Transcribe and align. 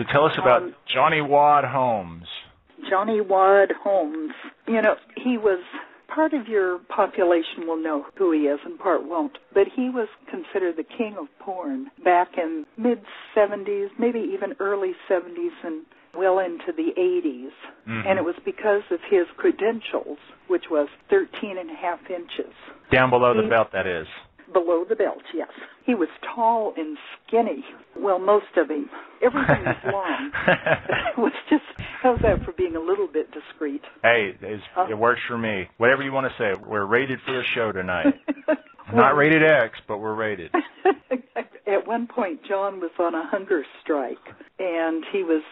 So 0.00 0.04
tell 0.10 0.24
us 0.24 0.38
about 0.38 0.62
Um, 0.62 0.74
Johnny 0.86 1.20
Wadd 1.20 1.64
Holmes. 1.70 2.26
Johnny 2.88 3.20
Wadd 3.20 3.72
Holmes. 3.72 4.32
You 4.66 4.80
know, 4.80 4.96
he 5.14 5.36
was 5.36 5.60
part 6.08 6.32
of 6.32 6.48
your 6.48 6.78
population 6.88 7.66
will 7.66 7.76
know 7.76 8.06
who 8.16 8.32
he 8.32 8.48
is 8.48 8.58
and 8.64 8.78
part 8.78 9.02
won't. 9.04 9.36
But 9.52 9.68
he 9.68 9.90
was 9.90 10.08
considered 10.26 10.76
the 10.76 10.84
king 10.84 11.18
of 11.18 11.26
porn 11.38 11.90
back 12.02 12.38
in 12.38 12.64
mid 12.78 13.02
70s, 13.34 13.90
maybe 13.98 14.20
even 14.20 14.56
early 14.58 14.96
70s 15.06 15.52
and 15.62 15.84
well 16.14 16.38
into 16.38 16.72
the 16.72 16.94
80s. 16.96 17.52
Mhm. 17.86 18.06
And 18.06 18.18
it 18.18 18.24
was 18.24 18.36
because 18.38 18.82
of 18.90 19.02
his 19.02 19.26
credentials, 19.36 20.18
which 20.46 20.70
was 20.70 20.88
13 21.10 21.58
and 21.58 21.70
a 21.70 21.74
half 21.74 22.10
inches. 22.10 22.54
Down 22.90 23.10
below 23.10 23.34
the 23.34 23.42
belt, 23.42 23.70
that 23.72 23.86
is. 23.86 24.08
Below 24.52 24.84
the 24.88 24.96
belt, 24.96 25.22
yes. 25.34 25.48
He 25.84 25.94
was 25.94 26.08
tall 26.34 26.72
and 26.76 26.96
skinny. 27.26 27.64
Well, 27.96 28.18
most 28.18 28.56
of 28.56 28.68
him. 28.70 28.88
Everything 29.22 29.64
was 29.64 29.76
long. 29.92 30.30
it 30.48 31.18
was 31.18 31.32
just, 31.48 31.62
how's 32.02 32.20
that 32.22 32.42
for 32.44 32.52
being 32.52 32.74
a 32.76 32.80
little 32.80 33.06
bit 33.06 33.30
discreet? 33.32 33.82
hey, 34.02 34.34
it's, 34.40 34.62
Huh? 34.74 34.86
it 34.90 34.98
works 34.98 35.20
for 35.28 35.38
me. 35.38 35.68
Whatever 35.78 36.02
you 36.02 36.12
want 36.12 36.26
to 36.26 36.34
say. 36.38 36.58
We're 36.66 36.84
rated 36.84 37.20
for 37.24 37.32
the 37.32 37.44
show 37.54 37.70
tonight. 37.72 38.14
Not 38.92 39.16
rated 39.16 39.42
X, 39.44 39.78
but 39.86 39.98
we're 39.98 40.14
rated. 40.14 40.52
At 41.66 41.86
one 41.86 42.08
point, 42.08 42.40
John 42.48 42.80
was 42.80 42.90
on 42.98 43.14
a 43.14 43.24
hunger 43.28 43.64
strike, 43.82 44.18
and 44.58 45.04
he 45.12 45.22
was 45.22 45.42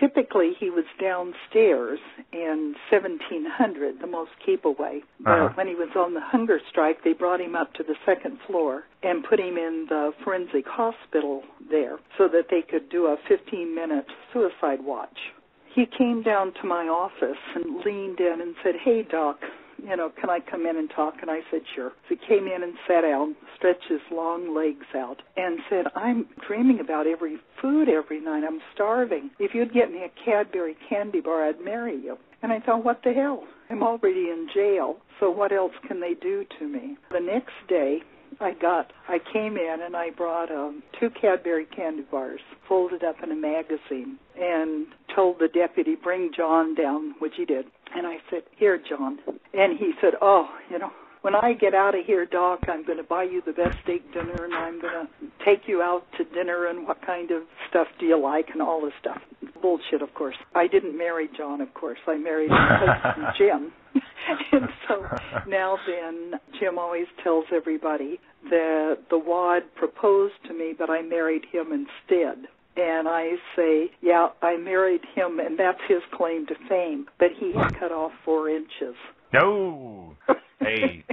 typically 0.00 0.52
he 0.58 0.70
was 0.70 0.84
downstairs 1.00 1.98
in 2.32 2.74
1700, 2.90 4.00
the 4.00 4.06
most 4.06 4.30
keep 4.44 4.64
away. 4.64 5.02
But 5.20 5.30
Uh-huh. 5.30 5.54
when 5.54 5.66
he 5.66 5.74
was 5.74 5.94
on 5.96 6.14
the 6.14 6.20
hunger 6.20 6.60
strike, 6.68 7.02
they 7.02 7.12
brought 7.12 7.40
him 7.40 7.56
up 7.56 7.72
to 7.74 7.82
the 7.82 7.96
second 8.04 8.38
floor 8.46 8.84
and 9.02 9.24
put 9.24 9.40
him 9.40 9.56
in 9.58 9.86
the 9.88 10.12
forensic 10.22 10.66
hospital 10.66 11.44
there 11.70 11.98
so 12.16 12.28
that 12.28 12.48
they 12.48 12.62
could 12.62 12.88
do 12.88 13.06
a 13.06 13.16
15-minute 13.28 14.06
suicide 14.32 14.82
watch. 14.82 15.32
He 15.74 15.86
came 15.86 16.22
down 16.22 16.52
to 16.54 16.66
my 16.66 16.88
office 16.88 17.38
and 17.54 17.84
leaned 17.84 18.20
in 18.20 18.40
and 18.40 18.54
said, 18.62 18.76
"Hey, 18.76 19.02
doc." 19.02 19.38
You 19.82 19.96
know, 19.96 20.10
can 20.20 20.30
I 20.30 20.40
come 20.40 20.66
in 20.66 20.76
and 20.76 20.90
talk? 20.94 21.14
And 21.20 21.30
I 21.30 21.40
said, 21.50 21.60
sure. 21.74 21.92
So 22.08 22.16
he 22.16 22.26
came 22.26 22.46
in 22.46 22.62
and 22.62 22.74
sat 22.88 23.02
down, 23.02 23.36
stretched 23.56 23.84
his 23.88 24.00
long 24.10 24.54
legs 24.54 24.86
out, 24.94 25.22
and 25.36 25.58
said, 25.70 25.86
I'm 25.94 26.26
dreaming 26.46 26.80
about 26.80 27.06
every 27.06 27.36
food 27.60 27.88
every 27.88 28.20
night. 28.20 28.44
I'm 28.46 28.60
starving. 28.74 29.30
If 29.38 29.54
you'd 29.54 29.72
get 29.72 29.90
me 29.90 30.04
a 30.04 30.24
Cadbury 30.24 30.76
candy 30.88 31.20
bar, 31.20 31.46
I'd 31.48 31.60
marry 31.60 31.96
you. 31.96 32.16
And 32.42 32.52
I 32.52 32.60
thought, 32.60 32.84
what 32.84 33.00
the 33.04 33.12
hell? 33.12 33.44
I'm 33.70 33.82
already 33.82 34.30
in 34.30 34.48
jail, 34.54 34.96
so 35.18 35.30
what 35.30 35.52
else 35.52 35.72
can 35.88 36.00
they 36.00 36.14
do 36.14 36.44
to 36.58 36.68
me? 36.68 36.96
The 37.10 37.20
next 37.20 37.54
day, 37.68 38.00
I 38.40 38.52
got, 38.52 38.92
I 39.08 39.18
came 39.32 39.56
in 39.56 39.78
and 39.82 39.96
I 39.96 40.10
brought 40.10 40.50
um, 40.50 40.82
two 41.00 41.10
Cadbury 41.10 41.66
candy 41.66 42.02
bars 42.10 42.40
folded 42.68 43.04
up 43.04 43.16
in 43.22 43.32
a 43.32 43.36
magazine 43.36 44.18
and 44.38 44.86
told 45.14 45.38
the 45.38 45.48
deputy, 45.48 45.94
bring 45.94 46.30
John 46.36 46.74
down, 46.74 47.14
which 47.18 47.32
he 47.36 47.44
did. 47.44 47.66
And 47.94 48.06
I 48.06 48.16
said, 48.30 48.42
here, 48.56 48.78
John. 48.88 49.18
And 49.56 49.78
he 49.78 49.92
said, 50.00 50.14
oh, 50.20 50.48
you 50.70 50.78
know, 50.78 50.90
when 51.22 51.34
I 51.34 51.54
get 51.54 51.74
out 51.74 51.98
of 51.98 52.04
here, 52.04 52.26
Doc, 52.26 52.60
I'm 52.68 52.84
going 52.84 52.98
to 52.98 53.04
buy 53.04 53.24
you 53.24 53.42
the 53.44 53.52
best 53.52 53.78
steak 53.82 54.12
dinner 54.12 54.44
and 54.44 54.54
I'm 54.54 54.80
going 54.80 55.06
to 55.06 55.44
take 55.44 55.66
you 55.66 55.82
out 55.82 56.04
to 56.18 56.24
dinner 56.24 56.66
and 56.66 56.86
what 56.86 57.04
kind 57.04 57.30
of 57.30 57.42
stuff 57.68 57.88
do 57.98 58.06
you 58.06 58.22
like 58.22 58.50
and 58.52 58.62
all 58.62 58.80
this 58.80 58.92
stuff. 59.00 59.20
Bullshit, 59.60 60.02
of 60.02 60.14
course. 60.14 60.36
I 60.54 60.68
didn't 60.68 60.96
marry 60.96 61.28
John, 61.36 61.60
of 61.60 61.72
course. 61.74 61.98
I 62.06 62.16
married 62.16 62.50
Jim. 63.38 63.72
and 64.52 64.68
so 64.86 65.04
now 65.48 65.78
then, 65.86 66.38
Jim 66.60 66.78
always 66.78 67.06
tells 67.24 67.46
everybody 67.52 68.20
that 68.50 68.98
the 69.10 69.18
wad 69.18 69.62
proposed 69.74 70.34
to 70.46 70.54
me, 70.54 70.74
but 70.78 70.90
I 70.90 71.02
married 71.02 71.44
him 71.50 71.72
instead. 71.72 72.46
And 72.76 73.08
I 73.08 73.32
say, 73.56 73.90
yeah, 74.02 74.28
I 74.42 74.58
married 74.58 75.00
him, 75.14 75.40
and 75.40 75.58
that's 75.58 75.80
his 75.88 76.02
claim 76.14 76.46
to 76.46 76.54
fame. 76.68 77.06
But 77.18 77.28
he 77.40 77.52
had 77.52 77.80
cut 77.80 77.90
off 77.90 78.12
four 78.24 78.50
inches. 78.50 78.94
No. 79.32 80.16
Hey. 80.58 81.04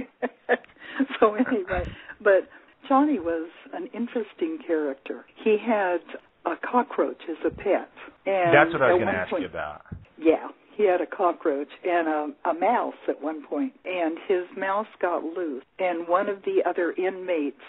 so 1.20 1.34
anyway, 1.34 1.84
but 2.18 2.48
Johnny 2.88 3.18
was 3.18 3.50
an 3.74 3.88
interesting 3.92 4.58
character. 4.66 5.26
He 5.44 5.58
had 5.64 5.98
a 6.46 6.54
cockroach 6.56 7.20
as 7.30 7.36
a 7.46 7.50
pet, 7.50 7.90
and 8.26 8.54
That's 8.54 8.72
what 8.72 8.82
I 8.82 8.92
was 8.92 9.02
going 9.02 9.14
to 9.14 9.20
ask 9.20 9.30
point, 9.30 9.42
you 9.42 9.48
about. 9.48 9.82
Yeah, 10.18 10.48
he 10.76 10.84
had 10.88 11.00
a 11.00 11.06
cockroach 11.06 11.68
and 11.84 12.08
a, 12.08 12.50
a 12.50 12.54
mouse 12.54 12.94
at 13.08 13.22
one 13.22 13.46
point, 13.46 13.74
and 13.84 14.18
his 14.26 14.44
mouse 14.56 14.88
got 15.00 15.22
loose, 15.22 15.62
and 15.78 16.08
one 16.08 16.28
of 16.28 16.42
the 16.44 16.62
other 16.68 16.92
inmates 16.92 17.60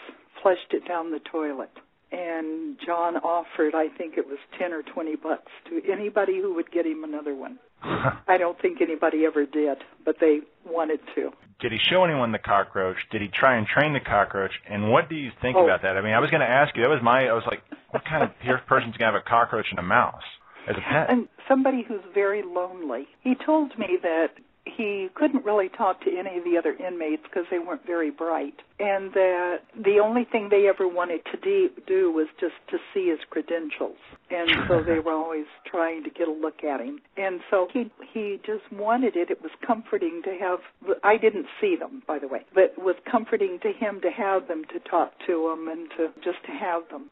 flushed 0.41 0.71
it 0.71 0.87
down 0.87 1.11
the 1.11 1.19
toilet. 1.31 1.71
And 2.15 2.77
John 2.85 3.17
offered, 3.17 3.75
I 3.75 3.87
think 3.97 4.17
it 4.17 4.25
was 4.25 4.37
ten 4.57 4.71
or 4.71 4.81
twenty 4.83 5.15
bucks 5.15 5.51
to 5.69 5.81
anybody 5.91 6.39
who 6.41 6.53
would 6.55 6.71
get 6.71 6.85
him 6.85 7.03
another 7.03 7.35
one. 7.35 7.59
I 7.83 8.37
don't 8.37 8.59
think 8.61 8.81
anybody 8.81 9.25
ever 9.25 9.45
did, 9.45 9.77
but 10.05 10.15
they 10.21 10.39
wanted 10.65 10.99
to. 11.15 11.31
Did 11.59 11.71
he 11.71 11.77
show 11.89 12.03
anyone 12.05 12.31
the 12.31 12.39
cockroach? 12.39 12.97
Did 13.11 13.21
he 13.21 13.27
try 13.27 13.57
and 13.57 13.67
train 13.67 13.93
the 13.93 13.99
cockroach? 13.99 14.51
And 14.69 14.91
what 14.91 15.09
do 15.09 15.15
you 15.15 15.31
think 15.41 15.57
Oh. 15.57 15.65
about 15.65 15.81
that? 15.83 15.97
I 15.97 16.01
mean, 16.01 16.13
I 16.13 16.19
was 16.19 16.29
going 16.29 16.41
to 16.41 16.49
ask 16.49 16.75
you. 16.75 16.83
That 16.83 16.89
was 16.89 17.01
my. 17.03 17.27
I 17.27 17.33
was 17.33 17.43
like, 17.47 17.61
what 17.91 18.03
kind 18.05 18.23
of 18.23 18.29
person's 18.67 18.95
going 18.97 19.11
to 19.11 19.17
have 19.17 19.21
a 19.25 19.29
cockroach 19.29 19.67
and 19.69 19.79
a 19.79 19.83
mouse 19.83 20.23
as 20.69 20.75
a 20.77 20.81
pet? 20.81 21.09
And 21.09 21.27
somebody 21.47 21.83
who's 21.87 22.01
very 22.13 22.43
lonely. 22.43 23.07
He 23.21 23.35
told 23.35 23.77
me 23.77 23.97
that 24.03 24.29
he 24.65 25.09
couldn't 25.13 25.45
really 25.45 25.69
talk 25.69 26.01
to 26.01 26.09
any 26.09 26.37
of 26.37 26.43
the 26.43 26.57
other 26.57 26.73
inmates 26.73 27.23
because 27.23 27.45
they 27.51 27.59
weren't 27.59 27.85
very 27.85 28.09
bright, 28.09 28.55
and 28.79 29.13
that 29.13 29.59
the 29.75 29.99
only 30.03 30.25
thing 30.25 30.49
they 30.49 30.67
ever 30.67 30.87
wanted 30.87 31.21
to 31.31 31.37
de- 31.37 31.81
do 31.87 32.11
was 32.11 32.27
just 32.39 32.55
to 32.69 32.77
see 32.93 33.09
his 33.09 33.19
credentials, 33.29 33.97
and 34.29 34.49
so 34.67 34.83
they 34.85 34.99
were 34.99 35.13
always 35.13 35.45
trying 35.65 36.03
to 36.03 36.09
get 36.09 36.27
a 36.27 36.31
look 36.31 36.63
at 36.63 36.81
him. 36.81 36.99
And 37.15 37.41
so 37.49 37.67
he 37.71 37.91
he 38.13 38.39
just 38.45 38.71
wanted 38.71 39.15
it. 39.15 39.29
It 39.29 39.41
was 39.41 39.51
comforting 39.65 40.21
to 40.25 40.35
have. 40.39 40.59
I 41.03 41.17
didn't 41.17 41.47
see 41.61 41.75
them, 41.75 42.03
by 42.07 42.19
the 42.19 42.27
way, 42.27 42.41
but 42.53 42.73
it 42.75 42.79
was 42.79 42.95
comforting 43.09 43.59
to 43.61 43.71
him 43.71 44.01
to 44.01 44.09
have 44.09 44.47
them 44.47 44.63
to 44.73 44.79
talk 44.79 45.13
to 45.27 45.49
him 45.49 45.67
and 45.67 45.89
to 45.91 46.07
just 46.23 46.43
to 46.45 46.51
have 46.51 46.83
them. 46.89 47.11